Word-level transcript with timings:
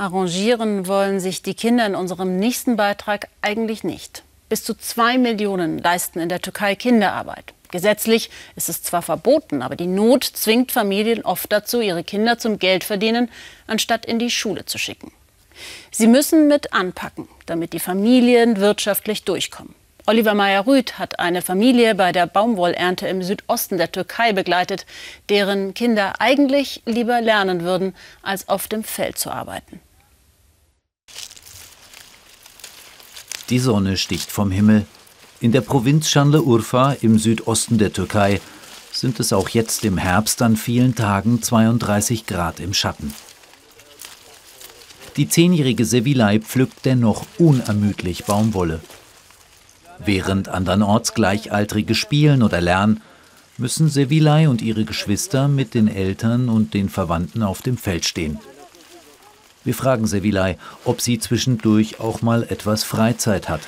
Arrangieren 0.00 0.86
wollen 0.86 1.20
sich 1.20 1.42
die 1.42 1.52
Kinder 1.52 1.84
in 1.84 1.94
unserem 1.94 2.38
nächsten 2.38 2.76
Beitrag 2.76 3.28
eigentlich 3.42 3.84
nicht. 3.84 4.22
Bis 4.48 4.64
zu 4.64 4.72
zwei 4.72 5.18
Millionen 5.18 5.76
leisten 5.76 6.20
in 6.20 6.30
der 6.30 6.40
Türkei 6.40 6.74
Kinderarbeit. 6.74 7.52
Gesetzlich 7.70 8.30
ist 8.56 8.70
es 8.70 8.82
zwar 8.82 9.02
verboten, 9.02 9.60
aber 9.60 9.76
die 9.76 9.86
Not 9.86 10.24
zwingt 10.24 10.72
Familien 10.72 11.22
oft 11.22 11.52
dazu, 11.52 11.82
ihre 11.82 12.02
Kinder 12.02 12.38
zum 12.38 12.58
Geldverdienen 12.58 13.28
anstatt 13.66 14.06
in 14.06 14.18
die 14.18 14.30
Schule 14.30 14.64
zu 14.64 14.78
schicken. 14.78 15.12
Sie 15.90 16.06
müssen 16.06 16.48
mit 16.48 16.72
anpacken, 16.72 17.28
damit 17.44 17.74
die 17.74 17.78
Familien 17.78 18.56
wirtschaftlich 18.56 19.24
durchkommen. 19.24 19.74
Oliver 20.06 20.32
Meyer-Rüth 20.32 20.98
hat 20.98 21.18
eine 21.18 21.42
Familie 21.42 21.94
bei 21.94 22.12
der 22.12 22.26
Baumwollernte 22.26 23.06
im 23.06 23.22
Südosten 23.22 23.76
der 23.76 23.92
Türkei 23.92 24.32
begleitet, 24.32 24.86
deren 25.28 25.74
Kinder 25.74 26.22
eigentlich 26.22 26.80
lieber 26.86 27.20
lernen 27.20 27.64
würden, 27.64 27.94
als 28.22 28.48
auf 28.48 28.66
dem 28.66 28.82
Feld 28.82 29.18
zu 29.18 29.30
arbeiten. 29.30 29.78
Die 33.50 33.58
Sonne 33.58 33.96
sticht 33.96 34.30
vom 34.30 34.52
Himmel. 34.52 34.86
In 35.40 35.50
der 35.50 35.60
Provinz 35.60 36.08
Şanlıurfa 36.08 36.92
im 37.00 37.18
Südosten 37.18 37.78
der 37.78 37.92
Türkei 37.92 38.40
sind 38.92 39.18
es 39.18 39.32
auch 39.32 39.48
jetzt 39.48 39.84
im 39.84 39.98
Herbst 39.98 40.40
an 40.40 40.56
vielen 40.56 40.94
Tagen 40.94 41.42
32 41.42 42.26
Grad 42.26 42.60
im 42.60 42.74
Schatten. 42.74 43.12
Die 45.16 45.28
zehnjährige 45.28 45.84
Sevilay 45.84 46.38
pflückt 46.38 46.84
dennoch 46.84 47.26
unermüdlich 47.38 48.24
Baumwolle. 48.24 48.80
Während 49.98 50.48
andernorts 50.48 51.14
Gleichaltrige 51.14 51.96
spielen 51.96 52.44
oder 52.44 52.60
lernen, 52.60 53.02
müssen 53.58 53.88
Sevilay 53.88 54.46
und 54.46 54.62
ihre 54.62 54.84
Geschwister 54.84 55.48
mit 55.48 55.74
den 55.74 55.88
Eltern 55.88 56.48
und 56.48 56.72
den 56.72 56.88
Verwandten 56.88 57.42
auf 57.42 57.62
dem 57.62 57.76
Feld 57.76 58.04
stehen. 58.04 58.38
Wir 59.64 59.74
fragen 59.74 60.06
Sevilay, 60.06 60.56
ob 60.84 61.00
sie 61.00 61.18
zwischendurch 61.18 62.00
auch 62.00 62.22
mal 62.22 62.44
etwas 62.44 62.82
Freizeit 62.84 63.48
hat. 63.48 63.60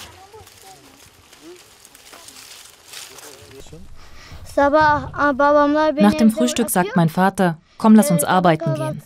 Nach 4.57 6.15
dem 6.15 6.31
Frühstück 6.31 6.71
sagt 6.71 6.97
mein 6.97 7.09
Vater, 7.09 7.59
komm, 7.79 7.95
lass 7.95 8.11
uns 8.11 8.25
arbeiten 8.25 8.75
gehen. 8.75 9.03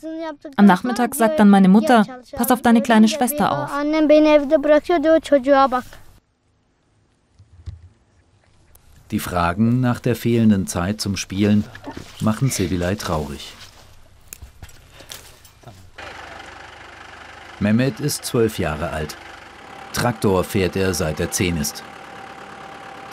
Am 0.57 0.67
Nachmittag 0.67 1.15
sagt 1.15 1.39
dann 1.39 1.49
meine 1.51 1.69
Mutter, 1.69 2.05
pass 2.33 2.51
auf 2.51 2.63
deine 2.63 2.83
kleine 2.83 3.09
Schwester 3.09 3.53
auf. 3.53 3.71
Die 9.13 9.21
Fragen 9.21 9.81
nach 9.81 10.01
der 10.01 10.17
fehlenden 10.17 10.67
Zeit 10.67 11.01
zum 11.01 11.17
Spielen 11.17 11.65
machen 12.21 12.51
Sevilay 12.51 12.97
traurig. 12.97 13.56
Mehmet 17.61 18.01
ist 18.01 18.25
zwölf 18.25 18.59
Jahre 18.59 18.91
alt. 18.91 19.17
Traktor 19.93 20.45
fährt 20.45 20.77
er 20.77 20.93
seit 20.93 21.21
er 21.21 21.31
zehn 21.31 21.57
ist. 21.57 21.83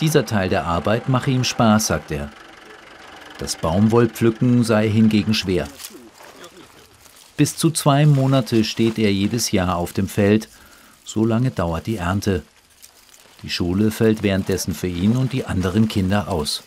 Dieser 0.02 0.26
Teil 0.26 0.50
der 0.50 0.66
Arbeit 0.66 1.08
mache 1.08 1.32
ihm 1.32 1.44
Spaß, 1.44 1.88
sagt 1.88 2.12
er. 2.12 2.30
Das 3.38 3.56
Baumwollpflücken 3.56 4.64
sei 4.64 4.90
hingegen 4.90 5.34
schwer. 5.34 5.68
Bis 7.38 7.56
zu 7.56 7.72
zwei 7.72 8.06
Monate 8.06 8.64
steht 8.64 9.00
er 9.00 9.12
jedes 9.12 9.52
Jahr 9.52 9.78
auf 9.78 9.94
dem 9.94 10.08
Feld. 10.08 10.50
So 11.04 11.26
lange 11.26 11.52
dauert 11.52 11.88
die 11.88 11.98
Ernte. 11.98 12.44
Die 13.42 13.50
Schule 13.50 13.92
fällt 13.92 14.24
währenddessen 14.24 14.74
für 14.74 14.88
ihn 14.88 15.18
und 15.18 15.34
die 15.34 15.46
anderen 15.46 15.88
Kinder 15.88 16.28
aus. 16.28 16.64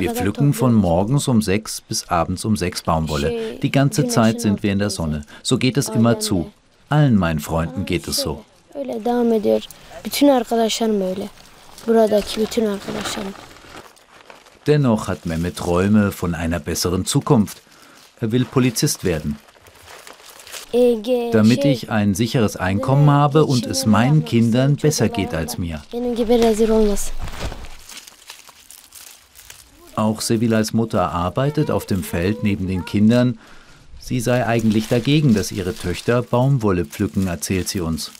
Wir 0.00 0.14
pflücken 0.14 0.52
von 0.52 0.74
morgens 0.74 1.28
um 1.28 1.40
sechs 1.42 1.80
bis 1.80 2.08
abends 2.08 2.44
um 2.44 2.56
sechs 2.56 2.82
Baumwolle. 2.82 3.58
Die 3.62 3.70
ganze 3.70 4.08
Zeit 4.08 4.40
sind 4.40 4.62
wir 4.62 4.72
in 4.72 4.78
der 4.78 4.90
Sonne. 4.90 5.24
So 5.42 5.58
geht 5.58 5.76
es 5.76 5.88
immer 5.88 6.18
zu. 6.18 6.50
Allen 6.88 7.16
meinen 7.16 7.40
Freunden 7.40 7.84
geht 7.84 8.08
es 8.08 8.18
so. 8.18 8.44
Dennoch 14.66 15.08
hat 15.08 15.26
Mehmet 15.26 15.56
Träume 15.56 16.12
von 16.12 16.34
einer 16.34 16.60
besseren 16.60 17.04
Zukunft. 17.04 17.62
Er 18.20 18.32
will 18.32 18.44
Polizist 18.44 19.04
werden. 19.04 19.38
Damit 21.32 21.64
ich 21.64 21.90
ein 21.90 22.14
sicheres 22.14 22.56
Einkommen 22.56 23.10
habe 23.10 23.46
und 23.46 23.64
es 23.64 23.86
meinen 23.86 24.24
Kindern 24.24 24.76
besser 24.76 25.08
geht 25.08 25.32
als 25.32 25.56
mir. 25.56 25.82
Auch 30.08 30.22
Sevilays 30.22 30.72
Mutter 30.72 31.12
arbeitet 31.12 31.70
auf 31.70 31.84
dem 31.84 32.02
Feld 32.02 32.42
neben 32.42 32.66
den 32.66 32.86
Kindern. 32.86 33.38
Sie 34.00 34.20
sei 34.20 34.46
eigentlich 34.46 34.88
dagegen, 34.88 35.34
dass 35.34 35.52
ihre 35.52 35.74
Töchter 35.74 36.22
Baumwolle 36.22 36.86
pflücken, 36.86 37.26
erzählt 37.26 37.68
sie 37.68 37.82
uns. 37.82 38.10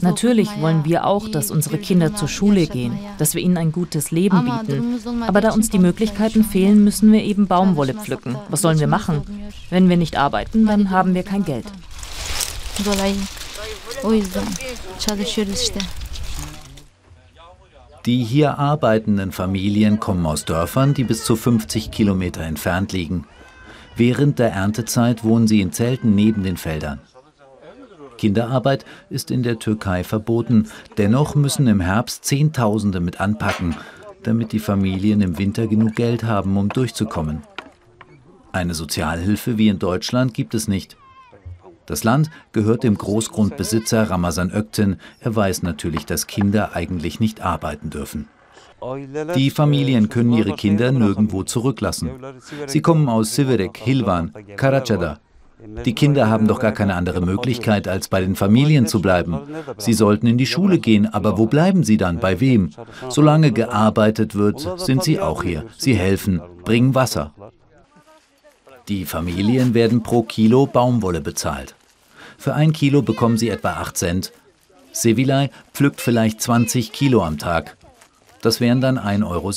Natürlich 0.00 0.48
wollen 0.58 0.86
wir 0.86 1.04
auch, 1.04 1.28
dass 1.28 1.50
unsere 1.50 1.76
Kinder 1.76 2.14
zur 2.14 2.28
Schule 2.28 2.66
gehen, 2.66 2.98
dass 3.18 3.34
wir 3.34 3.42
ihnen 3.42 3.58
ein 3.58 3.72
gutes 3.72 4.10
Leben 4.10 4.46
bieten. 4.46 4.98
Aber 5.26 5.42
da 5.42 5.52
uns 5.52 5.68
die 5.68 5.78
Möglichkeiten 5.78 6.44
fehlen, 6.44 6.82
müssen 6.82 7.12
wir 7.12 7.22
eben 7.22 7.46
Baumwolle 7.46 7.92
pflücken. 7.92 8.36
Was 8.48 8.62
sollen 8.62 8.80
wir 8.80 8.86
machen? 8.86 9.20
Wenn 9.68 9.90
wir 9.90 9.98
nicht 9.98 10.16
arbeiten, 10.16 10.64
dann 10.64 10.88
haben 10.88 11.12
wir 11.12 11.24
kein 11.24 11.44
Geld. 11.44 11.66
Die 18.06 18.22
hier 18.22 18.58
arbeitenden 18.58 19.32
Familien 19.32 19.98
kommen 19.98 20.24
aus 20.26 20.44
Dörfern, 20.44 20.94
die 20.94 21.02
bis 21.02 21.24
zu 21.24 21.34
50 21.34 21.90
Kilometer 21.90 22.42
entfernt 22.42 22.92
liegen. 22.92 23.26
Während 23.96 24.38
der 24.38 24.52
Erntezeit 24.52 25.24
wohnen 25.24 25.48
sie 25.48 25.60
in 25.60 25.72
Zelten 25.72 26.14
neben 26.14 26.44
den 26.44 26.56
Feldern. 26.56 27.00
Kinderarbeit 28.16 28.84
ist 29.10 29.32
in 29.32 29.42
der 29.42 29.58
Türkei 29.58 30.04
verboten. 30.04 30.68
Dennoch 30.98 31.34
müssen 31.34 31.66
im 31.66 31.80
Herbst 31.80 32.24
Zehntausende 32.24 33.00
mit 33.00 33.20
anpacken, 33.20 33.74
damit 34.22 34.52
die 34.52 34.60
Familien 34.60 35.20
im 35.20 35.36
Winter 35.36 35.66
genug 35.66 35.96
Geld 35.96 36.22
haben, 36.22 36.56
um 36.56 36.68
durchzukommen. 36.68 37.42
Eine 38.52 38.74
Sozialhilfe 38.74 39.58
wie 39.58 39.68
in 39.68 39.80
Deutschland 39.80 40.32
gibt 40.32 40.54
es 40.54 40.68
nicht. 40.68 40.96
Das 41.86 42.04
Land 42.04 42.30
gehört 42.52 42.82
dem 42.82 42.98
Großgrundbesitzer 42.98 44.10
Ramazan 44.10 44.50
Ökten. 44.50 45.00
Er 45.20 45.34
weiß 45.34 45.62
natürlich, 45.62 46.04
dass 46.04 46.26
Kinder 46.26 46.74
eigentlich 46.74 47.20
nicht 47.20 47.40
arbeiten 47.40 47.90
dürfen. 47.90 48.28
Die 49.34 49.50
Familien 49.50 50.08
können 50.08 50.32
ihre 50.32 50.52
Kinder 50.54 50.92
nirgendwo 50.92 51.44
zurücklassen. 51.44 52.10
Sie 52.66 52.82
kommen 52.82 53.08
aus 53.08 53.34
Siverek, 53.34 53.78
Hilvan, 53.78 54.32
Karacada. 54.56 55.18
Die 55.84 55.94
Kinder 55.94 56.28
haben 56.28 56.46
doch 56.46 56.58
gar 56.58 56.72
keine 56.72 56.94
andere 56.94 57.22
Möglichkeit, 57.22 57.88
als 57.88 58.08
bei 58.08 58.20
den 58.20 58.36
Familien 58.36 58.86
zu 58.86 59.00
bleiben. 59.00 59.40
Sie 59.78 59.94
sollten 59.94 60.26
in 60.26 60.36
die 60.36 60.46
Schule 60.46 60.78
gehen, 60.78 61.06
aber 61.06 61.38
wo 61.38 61.46
bleiben 61.46 61.82
sie 61.82 61.96
dann? 61.96 62.20
Bei 62.20 62.40
wem? 62.40 62.70
Solange 63.08 63.52
gearbeitet 63.52 64.34
wird, 64.34 64.60
sind 64.78 65.02
sie 65.02 65.18
auch 65.18 65.42
hier. 65.42 65.64
Sie 65.78 65.94
helfen, 65.94 66.42
bringen 66.64 66.94
Wasser. 66.94 67.32
Die 68.88 69.04
Familien 69.06 69.72
werden 69.72 70.02
pro 70.02 70.22
Kilo 70.22 70.66
Baumwolle 70.66 71.20
bezahlt. 71.22 71.74
Für 72.38 72.54
ein 72.54 72.72
Kilo 72.72 73.02
bekommen 73.02 73.38
sie 73.38 73.48
etwa 73.48 73.74
8 73.74 73.96
Cent. 73.96 74.32
Sevilay 74.92 75.50
pflückt 75.72 76.00
vielleicht 76.00 76.40
20 76.40 76.92
Kilo 76.92 77.22
am 77.22 77.38
Tag. 77.38 77.76
Das 78.42 78.60
wären 78.60 78.80
dann 78.80 78.98
1,60 78.98 79.26
Euro. 79.26 79.52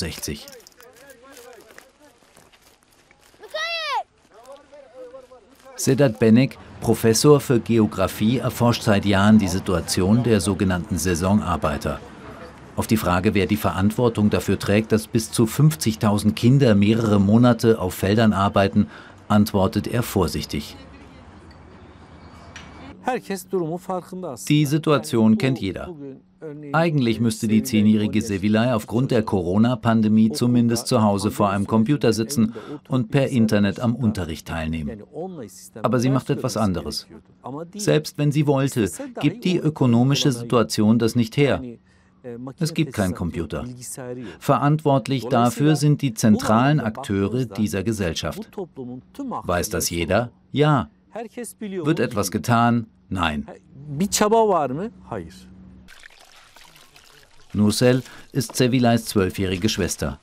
Sedat 5.76 6.18
Benek, 6.18 6.58
Professor 6.82 7.40
für 7.40 7.58
Geographie, 7.58 8.36
erforscht 8.36 8.82
seit 8.82 9.06
Jahren 9.06 9.38
die 9.38 9.48
Situation 9.48 10.22
der 10.22 10.42
sogenannten 10.42 10.98
Saisonarbeiter. 10.98 12.00
Auf 12.76 12.86
die 12.86 12.98
Frage, 12.98 13.32
wer 13.32 13.46
die 13.46 13.56
Verantwortung 13.56 14.28
dafür 14.28 14.58
trägt, 14.58 14.92
dass 14.92 15.06
bis 15.06 15.32
zu 15.32 15.44
50.000 15.44 16.34
Kinder 16.34 16.74
mehrere 16.74 17.18
Monate 17.18 17.78
auf 17.78 17.94
Feldern 17.94 18.34
arbeiten, 18.34 18.88
antwortet 19.28 19.86
er 19.86 20.02
vorsichtig. 20.02 20.76
Die 24.48 24.66
Situation 24.66 25.38
kennt 25.38 25.60
jeder. 25.60 25.94
Eigentlich 26.72 27.20
müsste 27.20 27.48
die 27.48 27.62
zehnjährige 27.62 28.22
Sevilay 28.22 28.72
aufgrund 28.72 29.10
der 29.10 29.22
Corona-Pandemie 29.22 30.32
zumindest 30.32 30.86
zu 30.86 31.02
Hause 31.02 31.30
vor 31.30 31.50
einem 31.50 31.66
Computer 31.66 32.12
sitzen 32.12 32.54
und 32.88 33.10
per 33.10 33.28
Internet 33.28 33.78
am 33.78 33.94
Unterricht 33.94 34.48
teilnehmen. 34.48 35.02
Aber 35.82 36.00
sie 36.00 36.08
macht 36.08 36.30
etwas 36.30 36.56
anderes. 36.56 37.06
Selbst 37.74 38.16
wenn 38.16 38.32
sie 38.32 38.46
wollte, 38.46 38.90
gibt 39.20 39.44
die 39.44 39.58
ökonomische 39.58 40.32
Situation 40.32 40.98
das 40.98 41.14
nicht 41.14 41.36
her. 41.36 41.62
Es 42.58 42.74
gibt 42.74 42.92
keinen 42.92 43.14
Computer. 43.14 43.64
Verantwortlich 44.38 45.26
dafür 45.26 45.76
sind 45.76 46.02
die 46.02 46.14
zentralen 46.14 46.80
Akteure 46.80 47.46
dieser 47.46 47.82
Gesellschaft. 47.82 48.50
Weiß 49.44 49.70
das 49.70 49.90
jeder? 49.90 50.30
Ja. 50.52 50.88
Wird 51.12 52.00
etwas 52.00 52.30
getan? 52.30 52.86
Nein. 53.08 53.46
Nursel 57.52 58.02
ist 58.32 58.56
Sevilays 58.56 59.06
zwölfjährige 59.06 59.68
Schwester. 59.68 60.20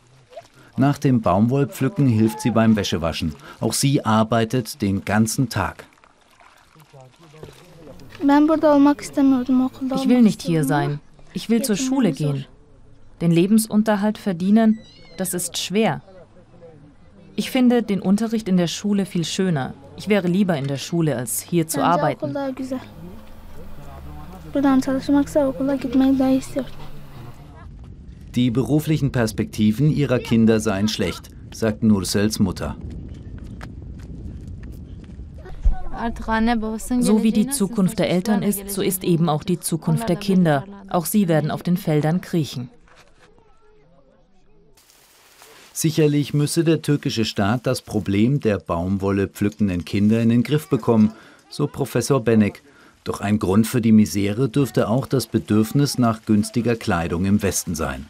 Nach 0.77 0.97
dem 0.97 1.21
Baumwollpflücken 1.21 2.07
hilft 2.07 2.39
sie 2.39 2.51
beim 2.51 2.75
Wäschewaschen. 2.75 3.35
Auch 3.59 3.73
sie 3.73 4.05
arbeitet 4.05 4.81
den 4.81 5.03
ganzen 5.03 5.49
Tag. 5.49 5.85
Ich 8.19 10.09
will 10.09 10.21
nicht 10.21 10.41
hier 10.41 10.63
sein. 10.63 10.99
Ich 11.33 11.49
will 11.49 11.61
zur 11.63 11.75
Schule 11.75 12.11
gehen. 12.11 12.45
Den 13.21 13.31
Lebensunterhalt 13.31 14.17
verdienen, 14.17 14.79
das 15.17 15.33
ist 15.33 15.57
schwer. 15.57 16.01
Ich 17.35 17.51
finde 17.51 17.83
den 17.83 18.01
Unterricht 18.01 18.47
in 18.47 18.57
der 18.57 18.67
Schule 18.67 19.05
viel 19.05 19.25
schöner. 19.25 19.73
Ich 19.97 20.07
wäre 20.07 20.27
lieber 20.27 20.55
in 20.57 20.67
der 20.67 20.77
Schule, 20.77 21.15
als 21.15 21.41
hier 21.41 21.67
zu 21.67 21.83
arbeiten. 21.83 22.33
Die 28.35 28.51
beruflichen 28.51 29.11
Perspektiven 29.11 29.89
ihrer 29.89 30.19
Kinder 30.19 30.59
seien 30.59 30.87
schlecht, 30.87 31.29
sagt 31.53 31.83
Nursels 31.83 32.39
Mutter. 32.39 32.75
So 36.99 37.23
wie 37.23 37.31
die 37.31 37.47
Zukunft 37.47 37.97
der 37.97 38.09
Eltern 38.11 38.43
ist, 38.43 38.69
so 38.69 38.83
ist 38.83 39.03
eben 39.03 39.29
auch 39.29 39.43
die 39.43 39.59
Zukunft 39.59 40.07
der 40.07 40.15
Kinder. 40.15 40.63
Auch 40.89 41.05
sie 41.05 41.27
werden 41.27 41.49
auf 41.49 41.63
den 41.63 41.75
Feldern 41.75 42.21
kriechen. 42.21 42.69
Sicherlich 45.79 46.33
müsse 46.33 46.63
der 46.63 46.81
türkische 46.81 47.23
Staat 47.23 47.67
das 47.67 47.83
Problem 47.83 48.39
der 48.39 48.57
Baumwolle 48.57 49.27
pflückenden 49.27 49.85
Kinder 49.85 50.19
in 50.23 50.29
den 50.29 50.41
Griff 50.41 50.69
bekommen, 50.69 51.11
so 51.51 51.67
Professor 51.67 52.19
Benek. 52.19 52.63
Doch 53.03 53.21
ein 53.21 53.37
Grund 53.37 53.67
für 53.67 53.79
die 53.79 53.91
Misere 53.91 54.49
dürfte 54.49 54.89
auch 54.89 55.05
das 55.05 55.27
Bedürfnis 55.27 55.99
nach 55.99 56.25
günstiger 56.25 56.75
Kleidung 56.75 57.25
im 57.25 57.43
Westen 57.43 57.75
sein. 57.75 58.07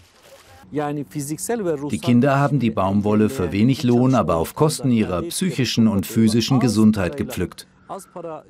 Die 0.72 2.00
Kinder 2.00 2.40
haben 2.40 2.60
die 2.60 2.72
Baumwolle 2.72 3.28
für 3.28 3.52
wenig 3.52 3.84
Lohn, 3.84 4.16
aber 4.16 4.38
auf 4.38 4.56
Kosten 4.56 4.90
ihrer 4.90 5.24
psychischen 5.24 5.90
und 5.90 6.06
physischen 6.06 6.62
Gesundheit 6.62 7.18
gepflückt. 7.18 7.68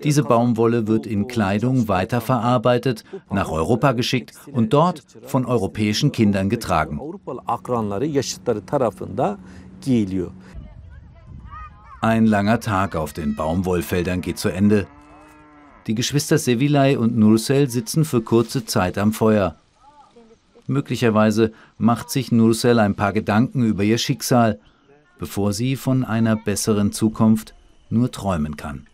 Diese 0.03 0.23
Baumwolle 0.23 0.87
wird 0.87 1.05
in 1.05 1.27
Kleidung 1.27 1.87
weiterverarbeitet, 1.87 3.03
nach 3.29 3.49
Europa 3.49 3.91
geschickt 3.91 4.33
und 4.51 4.73
dort 4.73 5.03
von 5.23 5.45
europäischen 5.45 6.11
Kindern 6.11 6.49
getragen. 6.49 6.99
Ein 12.01 12.25
langer 12.25 12.59
Tag 12.59 12.95
auf 12.95 13.13
den 13.13 13.35
Baumwollfeldern 13.35 14.21
geht 14.21 14.37
zu 14.37 14.49
Ende. 14.49 14.87
Die 15.87 15.95
Geschwister 15.95 16.37
Sevilay 16.37 16.97
und 16.97 17.17
Nursel 17.17 17.69
sitzen 17.69 18.05
für 18.05 18.21
kurze 18.21 18.65
Zeit 18.65 18.97
am 18.97 19.13
Feuer. 19.13 19.55
Möglicherweise 20.67 21.53
macht 21.77 22.09
sich 22.09 22.31
Nursel 22.31 22.79
ein 22.79 22.95
paar 22.95 23.13
Gedanken 23.13 23.63
über 23.63 23.83
ihr 23.83 23.97
Schicksal, 23.97 24.59
bevor 25.17 25.53
sie 25.53 25.75
von 25.75 26.03
einer 26.03 26.35
besseren 26.35 26.91
Zukunft 26.91 27.55
nur 27.89 28.11
träumen 28.11 28.57
kann. 28.57 28.85